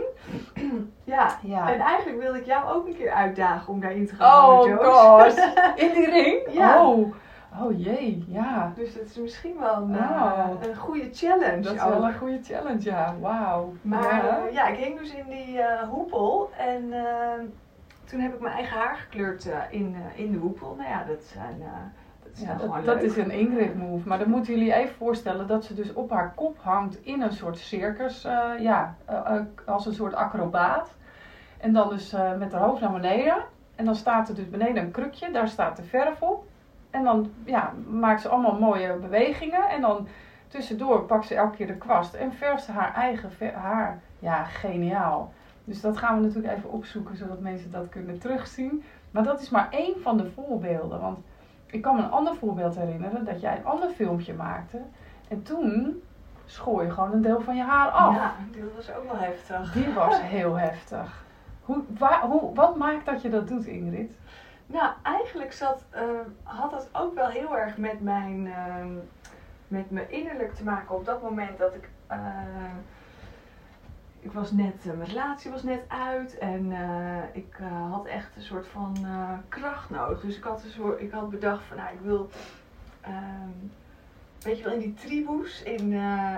[1.04, 1.72] Ja, Ja.
[1.72, 4.44] en eigenlijk wilde ik jou ook een keer uitdagen om daarin te gaan.
[4.44, 5.36] Oh gosh.
[5.84, 6.38] In die ring?
[6.50, 6.82] Ja.
[6.86, 7.14] Oh.
[7.62, 8.72] Oh jee, ja.
[8.74, 11.60] Dus dat is misschien wel een, eh, een goede challenge.
[11.60, 11.88] Dat is ook.
[11.88, 13.14] wel een goede challenge, ja.
[13.20, 13.74] Wauw.
[13.82, 14.46] Maar ja.
[14.46, 17.44] eh, ja, ik hing dus in die eh, hoepel en eh,
[18.04, 20.74] toen heb ik mijn eigen haar gekleurd in, in de hoepel.
[20.78, 21.62] Nou ja, dat, zijn,
[22.22, 24.08] dat is Ja, dat, dat is een Ingrid move.
[24.08, 27.32] Maar dan moeten jullie even voorstellen dat ze dus op haar kop hangt in een
[27.32, 28.22] soort circus.
[28.58, 28.96] ja,
[29.66, 30.90] als een soort acrobaat.
[31.58, 33.36] En dan dus met haar hoofd naar beneden.
[33.74, 36.44] En dan staat er dus beneden een krukje, daar staat de verf op.
[36.96, 39.68] En dan ja, maakt ze allemaal mooie bewegingen.
[39.68, 40.08] En dan
[40.48, 44.00] tussendoor pakt ze elke keer de kwast en verft ze haar eigen ver- haar.
[44.18, 45.32] Ja, geniaal.
[45.64, 48.84] Dus dat gaan we natuurlijk even opzoeken, zodat mensen dat kunnen terugzien.
[49.10, 51.00] Maar dat is maar één van de voorbeelden.
[51.00, 51.18] Want
[51.66, 54.78] ik kan me een ander voorbeeld herinneren dat jij een ander filmpje maakte.
[55.28, 56.02] En toen
[56.44, 58.14] schoor je gewoon een deel van je haar af.
[58.14, 59.72] Ja, dat was ook wel heftig.
[59.72, 61.24] Die was heel heftig.
[61.64, 64.12] Hoe, waar, hoe, wat maakt dat je dat doet, Ingrid?
[64.66, 66.02] Nou, eigenlijk zat, eh,
[66.42, 68.94] had dat ook wel heel erg met mijn, ehm,
[69.68, 71.88] met mijn innerlijk te maken op dat moment dat ik.
[72.06, 72.74] eh,
[74.20, 77.56] ik was net, eh, mijn relatie was net uit en eh, ik
[77.90, 79.06] had echt een soort van
[79.48, 80.20] kracht nodig.
[80.20, 82.30] Dus ik had, een soort, ik had bedacht van, nou, ik wil.
[83.00, 83.50] ehm,
[84.42, 85.92] weet je wel, in die tribus in,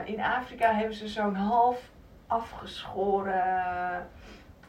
[0.05, 1.91] in Afrika hebben ze zo'n half
[2.27, 4.09] afgeschoren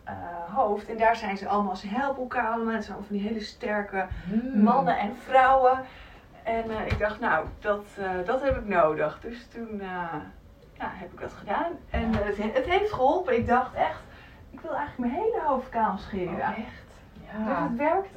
[0.10, 0.90] eh, hoofd.
[0.90, 2.74] En daar zijn ze allemaal, ze helpen elkaar allemaal.
[2.74, 4.62] Het zijn allemaal van die hele sterke Hmm.
[4.64, 5.80] mannen en vrouwen.
[6.44, 9.20] En eh, ik dacht, nou, dat, eh, dat heb ik nodig.
[9.22, 9.82] Dus toen
[10.74, 11.72] ja, heb ik dat gedaan.
[11.90, 13.36] En het, he- het heeft geholpen.
[13.38, 14.02] Ik dacht echt,
[14.50, 16.34] ik wil eigenlijk mijn hele hoofd kaal scheren.
[16.34, 16.88] Oh, echt?
[17.14, 17.64] Dus Ja.
[17.64, 18.10] het werkt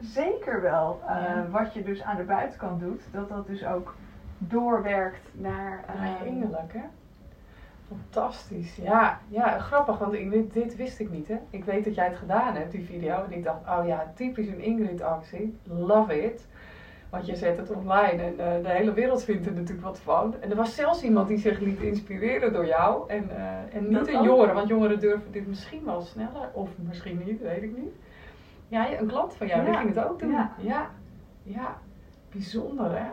[0.00, 1.00] zeker wel.
[1.08, 1.46] Ja.
[1.50, 3.94] Wat je dus aan de buitenkant doet, dat dat dus ook
[4.38, 5.84] doorwerkt naar...
[5.86, 6.82] Ja, eh, Heerlijk, hè?
[7.90, 8.76] Fantastisch.
[8.76, 10.12] Ja, ja, grappig, want
[10.52, 11.38] dit wist ik niet, hè?
[11.50, 13.24] Ik weet dat jij het gedaan hebt, die video.
[13.24, 15.58] En ik dacht, oh ja, typisch een Ingrid-actie.
[15.64, 16.46] Love it.
[17.10, 20.34] Want je zet het online en eh, de hele wereld vindt er natuurlijk wat van.
[20.40, 23.08] En er was zelfs iemand die zich liet inspireren door jou.
[23.08, 24.24] En, eh, en niet een ook.
[24.24, 26.50] jongere, want jongeren durven dit misschien wel sneller.
[26.52, 27.94] Of misschien niet, weet ik niet.
[28.68, 30.30] Ja, een klant van jou, die ging het ook doen.
[30.30, 30.52] Ja.
[30.58, 30.90] ja.
[31.42, 31.76] Ja,
[32.30, 33.10] bijzonder hè?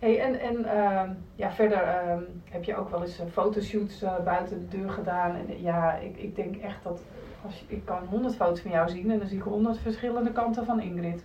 [0.00, 4.18] Hey, en en ehm, ja, verder ehm, heb je ook wel eens eh, fotoshoots eh,
[4.24, 5.36] buiten de deur gedaan.
[5.36, 7.02] En ja, ik, ik denk echt dat
[7.44, 10.32] als je, ik kan honderd foto's van jou zien en dan zie ik honderd verschillende
[10.32, 11.24] kanten van Ingrid.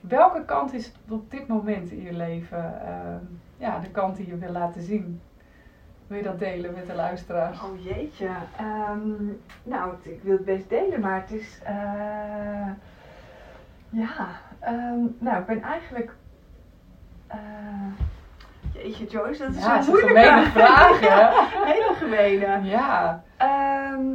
[0.00, 3.24] Welke kant is op dit moment in je leven ehm,
[3.56, 5.20] ja, de kant die je wil laten zien?
[6.06, 7.62] Wil je dat delen met de luisteraars?
[7.62, 8.28] Oh jeetje.
[9.62, 11.60] Nou, ik wil het best delen, maar het is.
[11.64, 12.70] eh,
[13.88, 14.28] ja.
[15.18, 16.14] nou, ik ben eigenlijk.
[17.28, 17.38] Eh,
[18.72, 20.08] jeetje, Joyce, dat is Ja, een moeilijk.
[20.18, 21.00] gemene vraag?
[21.72, 22.60] Hele gemene.
[22.68, 24.06] Ja, Ehm,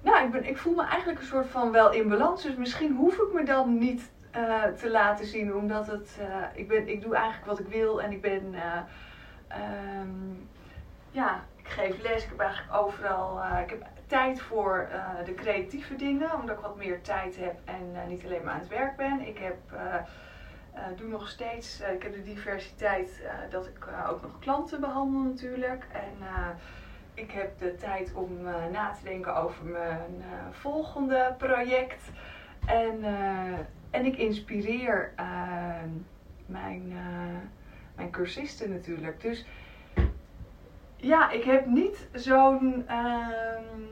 [0.00, 2.42] nou, ik, ben, ik voel me eigenlijk een soort van wel in balans.
[2.42, 6.18] Dus misschien hoef ik me dan niet eh, te laten zien, omdat het.
[6.20, 6.26] eh,
[6.60, 8.54] ik, ben, ik doe eigenlijk wat ik wil en ik ben.
[8.54, 8.60] eh,
[9.48, 10.08] ehm,
[11.10, 12.22] ja, ik geef les.
[12.22, 13.40] Ik heb eigenlijk overal.
[13.62, 14.88] ik heb tijd voor
[15.24, 18.68] de creatieve dingen, omdat ik wat meer tijd heb en niet alleen maar aan het
[18.68, 19.26] werk ben.
[19.26, 19.56] Ik heb.
[20.76, 24.80] Eh, doe nog steeds, eh, ik heb de diversiteit eh, dat ik ook nog klanten
[24.80, 25.86] behandel natuurlijk.
[25.92, 26.26] En
[27.14, 32.02] ik heb de tijd om na te denken over mijn volgende project.
[32.66, 33.04] En,
[33.90, 35.82] en ik inspireer eh,
[36.46, 36.92] mijn,
[37.94, 39.20] mijn cursisten natuurlijk.
[39.20, 39.46] Dus
[40.96, 42.84] ja, ik heb niet zo'n.
[42.86, 43.82] ehm,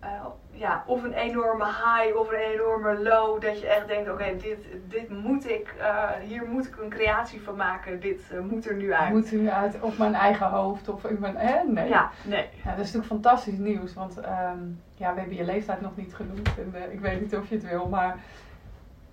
[0.00, 0.26] eh,
[0.58, 3.40] ja, of een enorme high of een enorme low.
[3.42, 7.42] Dat je echt denkt: oké, dit, dit moet ik, eh, hier moet ik een creatie
[7.42, 8.00] van maken.
[8.00, 9.10] Dit eh, moet er nu uit.
[9.12, 11.36] moet u uit op mijn eigen hoofd of in mijn.
[11.36, 11.62] Hè?
[11.64, 11.88] Nee.
[11.88, 12.48] Ja, nee.
[12.64, 14.58] Ja, dat is natuurlijk fantastisch nieuws, want ehm,
[14.94, 16.48] ja, we hebben je leeftijd nog niet genoemd.
[16.58, 18.16] En, eh, ik weet niet of je het wil, maar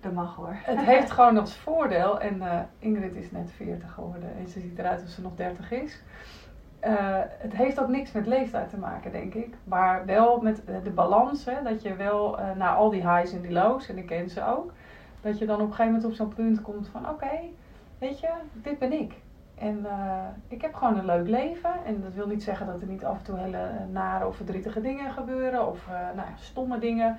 [0.00, 0.56] Dat mag hoor.
[0.62, 2.20] het heeft gewoon als voordeel.
[2.20, 6.02] En Ingrid is net 40 geworden en ze ziet eruit alsof ze nog 30 is.
[6.86, 9.54] Eh, het heeft ook niks met leeftijd te maken, denk ik.
[9.64, 13.40] Maar wel met de balans, hè, dat je wel eh, na al die highs en
[13.40, 14.72] die lows, en ik ken ze ook,
[15.20, 17.38] dat je dan op een gegeven moment op zo'n punt komt van: oké,
[17.98, 19.14] weet je, dit ben ik.
[19.54, 21.70] En eh, ik heb gewoon een leuk leven.
[21.84, 24.80] En dat wil niet zeggen dat er niet af en toe hele nare of verdrietige
[24.80, 25.68] dingen gebeuren.
[25.68, 27.18] Of nou stomme dingen.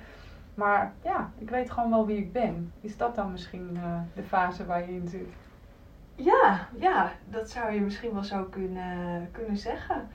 [0.54, 2.74] Maar ja, ik weet gewoon wel wie ik ben.
[2.82, 3.80] Is dat dan misschien
[4.16, 5.47] de fase waar je in zit?
[6.20, 10.10] Ja, ja, dat zou je misschien wel zo kunnen, kunnen zeggen.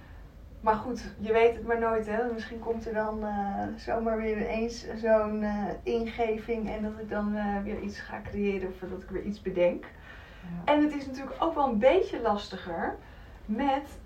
[0.60, 2.32] Maar goed, je weet het maar nooit, hè.
[2.32, 7.36] Misschien komt er dan uh, zomaar weer eens zo'n uh, ingeving en dat ik dan
[7.36, 9.84] uh, weer iets ga creëren of dat ik weer iets bedenk.
[9.84, 10.72] Ja.
[10.72, 12.96] En het is natuurlijk ook wel een beetje lastiger
[13.44, 13.98] met,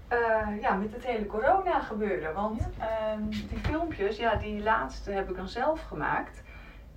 [0.61, 2.35] ja, met het hele corona gebeuren.
[2.35, 3.13] Want ja.
[3.13, 6.43] um, die filmpjes, ja, die laatste heb ik dan zelf gemaakt.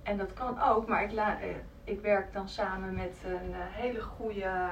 [0.02, 1.38] En dat kan ook, maar ik, la
[1.84, 4.68] ik werk dan samen met een hele goede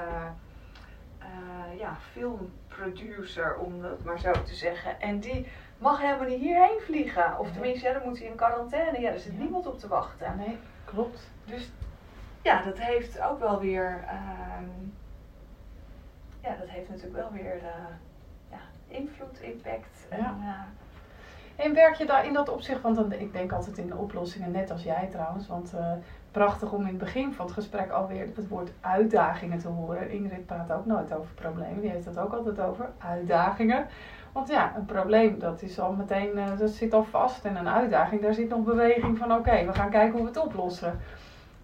[1.77, 5.01] ja, filmproducer, om dat maar zo te zeggen.
[5.01, 5.47] En die
[5.79, 7.39] mag helemaal niet hierheen vliegen.
[7.39, 9.01] Of tenminste, ja, dan moet hij in quarantaine.
[9.01, 10.37] Ja, er zit niemand op te wachten.
[10.37, 11.31] Nee, klopt.
[11.45, 11.71] Dus
[12.43, 14.05] ja, dat heeft ook wel weer.
[14.05, 14.69] Uh,
[16.43, 17.71] ja, dat heeft natuurlijk wel weer uh,
[18.51, 20.07] ja, invloed, impact.
[20.09, 20.67] En, ja.
[21.59, 24.51] En werk je daar in dat opzicht, want dan, ik denk altijd in de oplossingen,
[24.51, 25.93] net als jij trouwens, want uh,
[26.31, 30.11] prachtig om in het begin van het gesprek alweer het woord uitdagingen te horen.
[30.11, 33.87] Ingrid praat ook nooit over problemen, die heeft het ook altijd over uitdagingen.
[34.33, 37.45] Want ja, een probleem dat is al meteen, uh, dat zit al vast.
[37.45, 40.45] En een uitdaging, daar zit nog beweging van oké, we gaan kijken hoe we het
[40.45, 40.99] oplossen.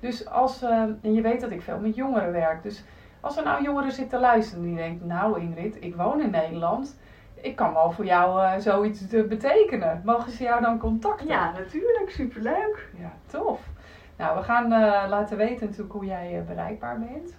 [0.01, 0.71] Dus als, uh,
[1.03, 2.63] en je weet dat ik veel met jongeren werk.
[2.63, 2.85] Dus
[3.21, 6.97] als er nou jongeren zit te luisteren die denkt, nou Ingrid, ik woon in Nederland.
[7.45, 10.03] Ik kan wel voor jou uh, zoiets betekenen.
[10.05, 11.27] Mogen ze jou dan contacten?
[11.27, 12.11] Ja, natuurlijk.
[12.11, 12.89] Superleuk.
[12.99, 13.61] Ja, tof.
[14.17, 17.37] Nou, we gaan uh, laten weten natuurlijk hoe jij uh, bereikbaar bent.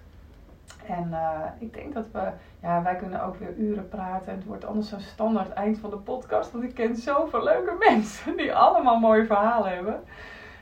[0.86, 2.30] En uh, ik denk dat we,
[2.62, 4.32] ja, wij kunnen ook weer uren praten.
[4.32, 6.52] Het wordt anders een standaard eind van de podcast.
[6.52, 10.04] Want ik ken zoveel leuke mensen die allemaal mooie verhalen hebben.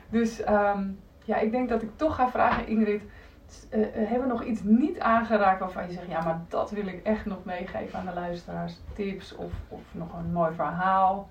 [0.08, 3.02] Dus um, ja, ik denk dat ik toch ga vragen, Ingrid.
[3.70, 7.26] Hebben we nog iets niet aangeraakt waarvan je zegt, ja, maar dat wil ik echt
[7.26, 8.80] nog meegeven aan de luisteraars?
[8.94, 11.28] Tips of, of nog een mooi verhaal?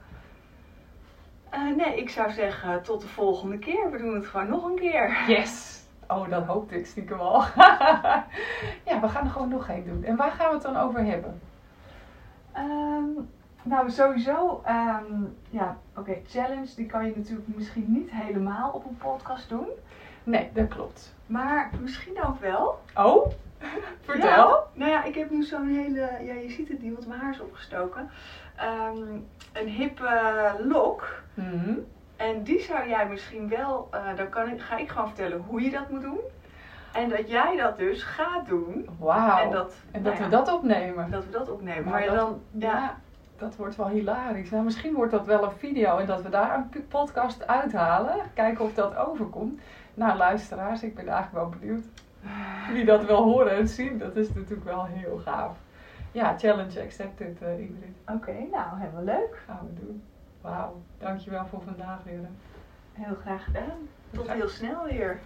[1.53, 3.91] Uh, nee, ik zou zeggen tot de volgende keer.
[3.91, 5.23] We doen het gewoon nog een keer.
[5.27, 5.81] Yes!
[6.07, 7.41] Oh, dat hoopte ik stiekem al.
[8.89, 10.03] ja, we gaan er gewoon nog één doen.
[10.03, 11.41] En waar gaan we het dan over hebben?
[12.57, 13.29] Um,
[13.63, 18.85] nou, sowieso, um, ja, oké, okay, challenge, die kan je natuurlijk misschien niet helemaal op
[18.85, 19.67] een podcast doen.
[20.23, 21.13] Nee, dat klopt.
[21.25, 22.79] Maar misschien ook wel.
[22.95, 23.31] Oh,
[24.05, 24.49] vertel.
[24.49, 27.19] Ja, nou ja, ik heb nu zo'n hele, ja, je ziet het niet, want mijn
[27.19, 28.09] haar is opgestoken.
[28.61, 31.21] Um, een hippe lok.
[31.33, 31.85] Mm -hmm.
[32.15, 35.61] En die zou jij misschien wel, uh, dan kan ik, ga ik gewoon vertellen hoe
[35.61, 36.19] je dat moet doen.
[36.93, 38.89] En dat jij dat dus gaat doen.
[38.99, 39.43] Wauw.
[39.43, 41.11] En dat, en dat nou we ja, dat opnemen.
[41.11, 41.83] Dat we dat opnemen.
[41.83, 42.71] Maar, maar dat, dan, ja.
[42.71, 42.97] ja.
[43.37, 44.49] dat wordt wel hilarisch.
[44.49, 48.15] Nou, misschien wordt dat wel een video en dat we daar een podcast uithalen.
[48.33, 49.61] Kijken of dat overkomt.
[49.93, 51.83] Nou, luisteraars, ik ben eigenlijk wel benieuwd
[52.73, 53.97] wie dat wil horen en zien.
[53.97, 55.57] Dat is natuurlijk wel heel gaaf.
[56.11, 57.95] Ja, challenge accepted, uh, Ingrid.
[58.01, 59.41] Oké, okay, nou, helemaal leuk.
[59.45, 60.03] Gaan we doen.
[60.41, 62.19] Wauw, dankjewel voor vandaag weer.
[62.93, 63.87] Heel graag gedaan.
[64.11, 65.19] Tot heel snel weer.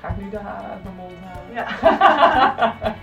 [0.00, 1.54] Ga ik nu de haren uit mijn mond halen.
[1.54, 2.94] Ja.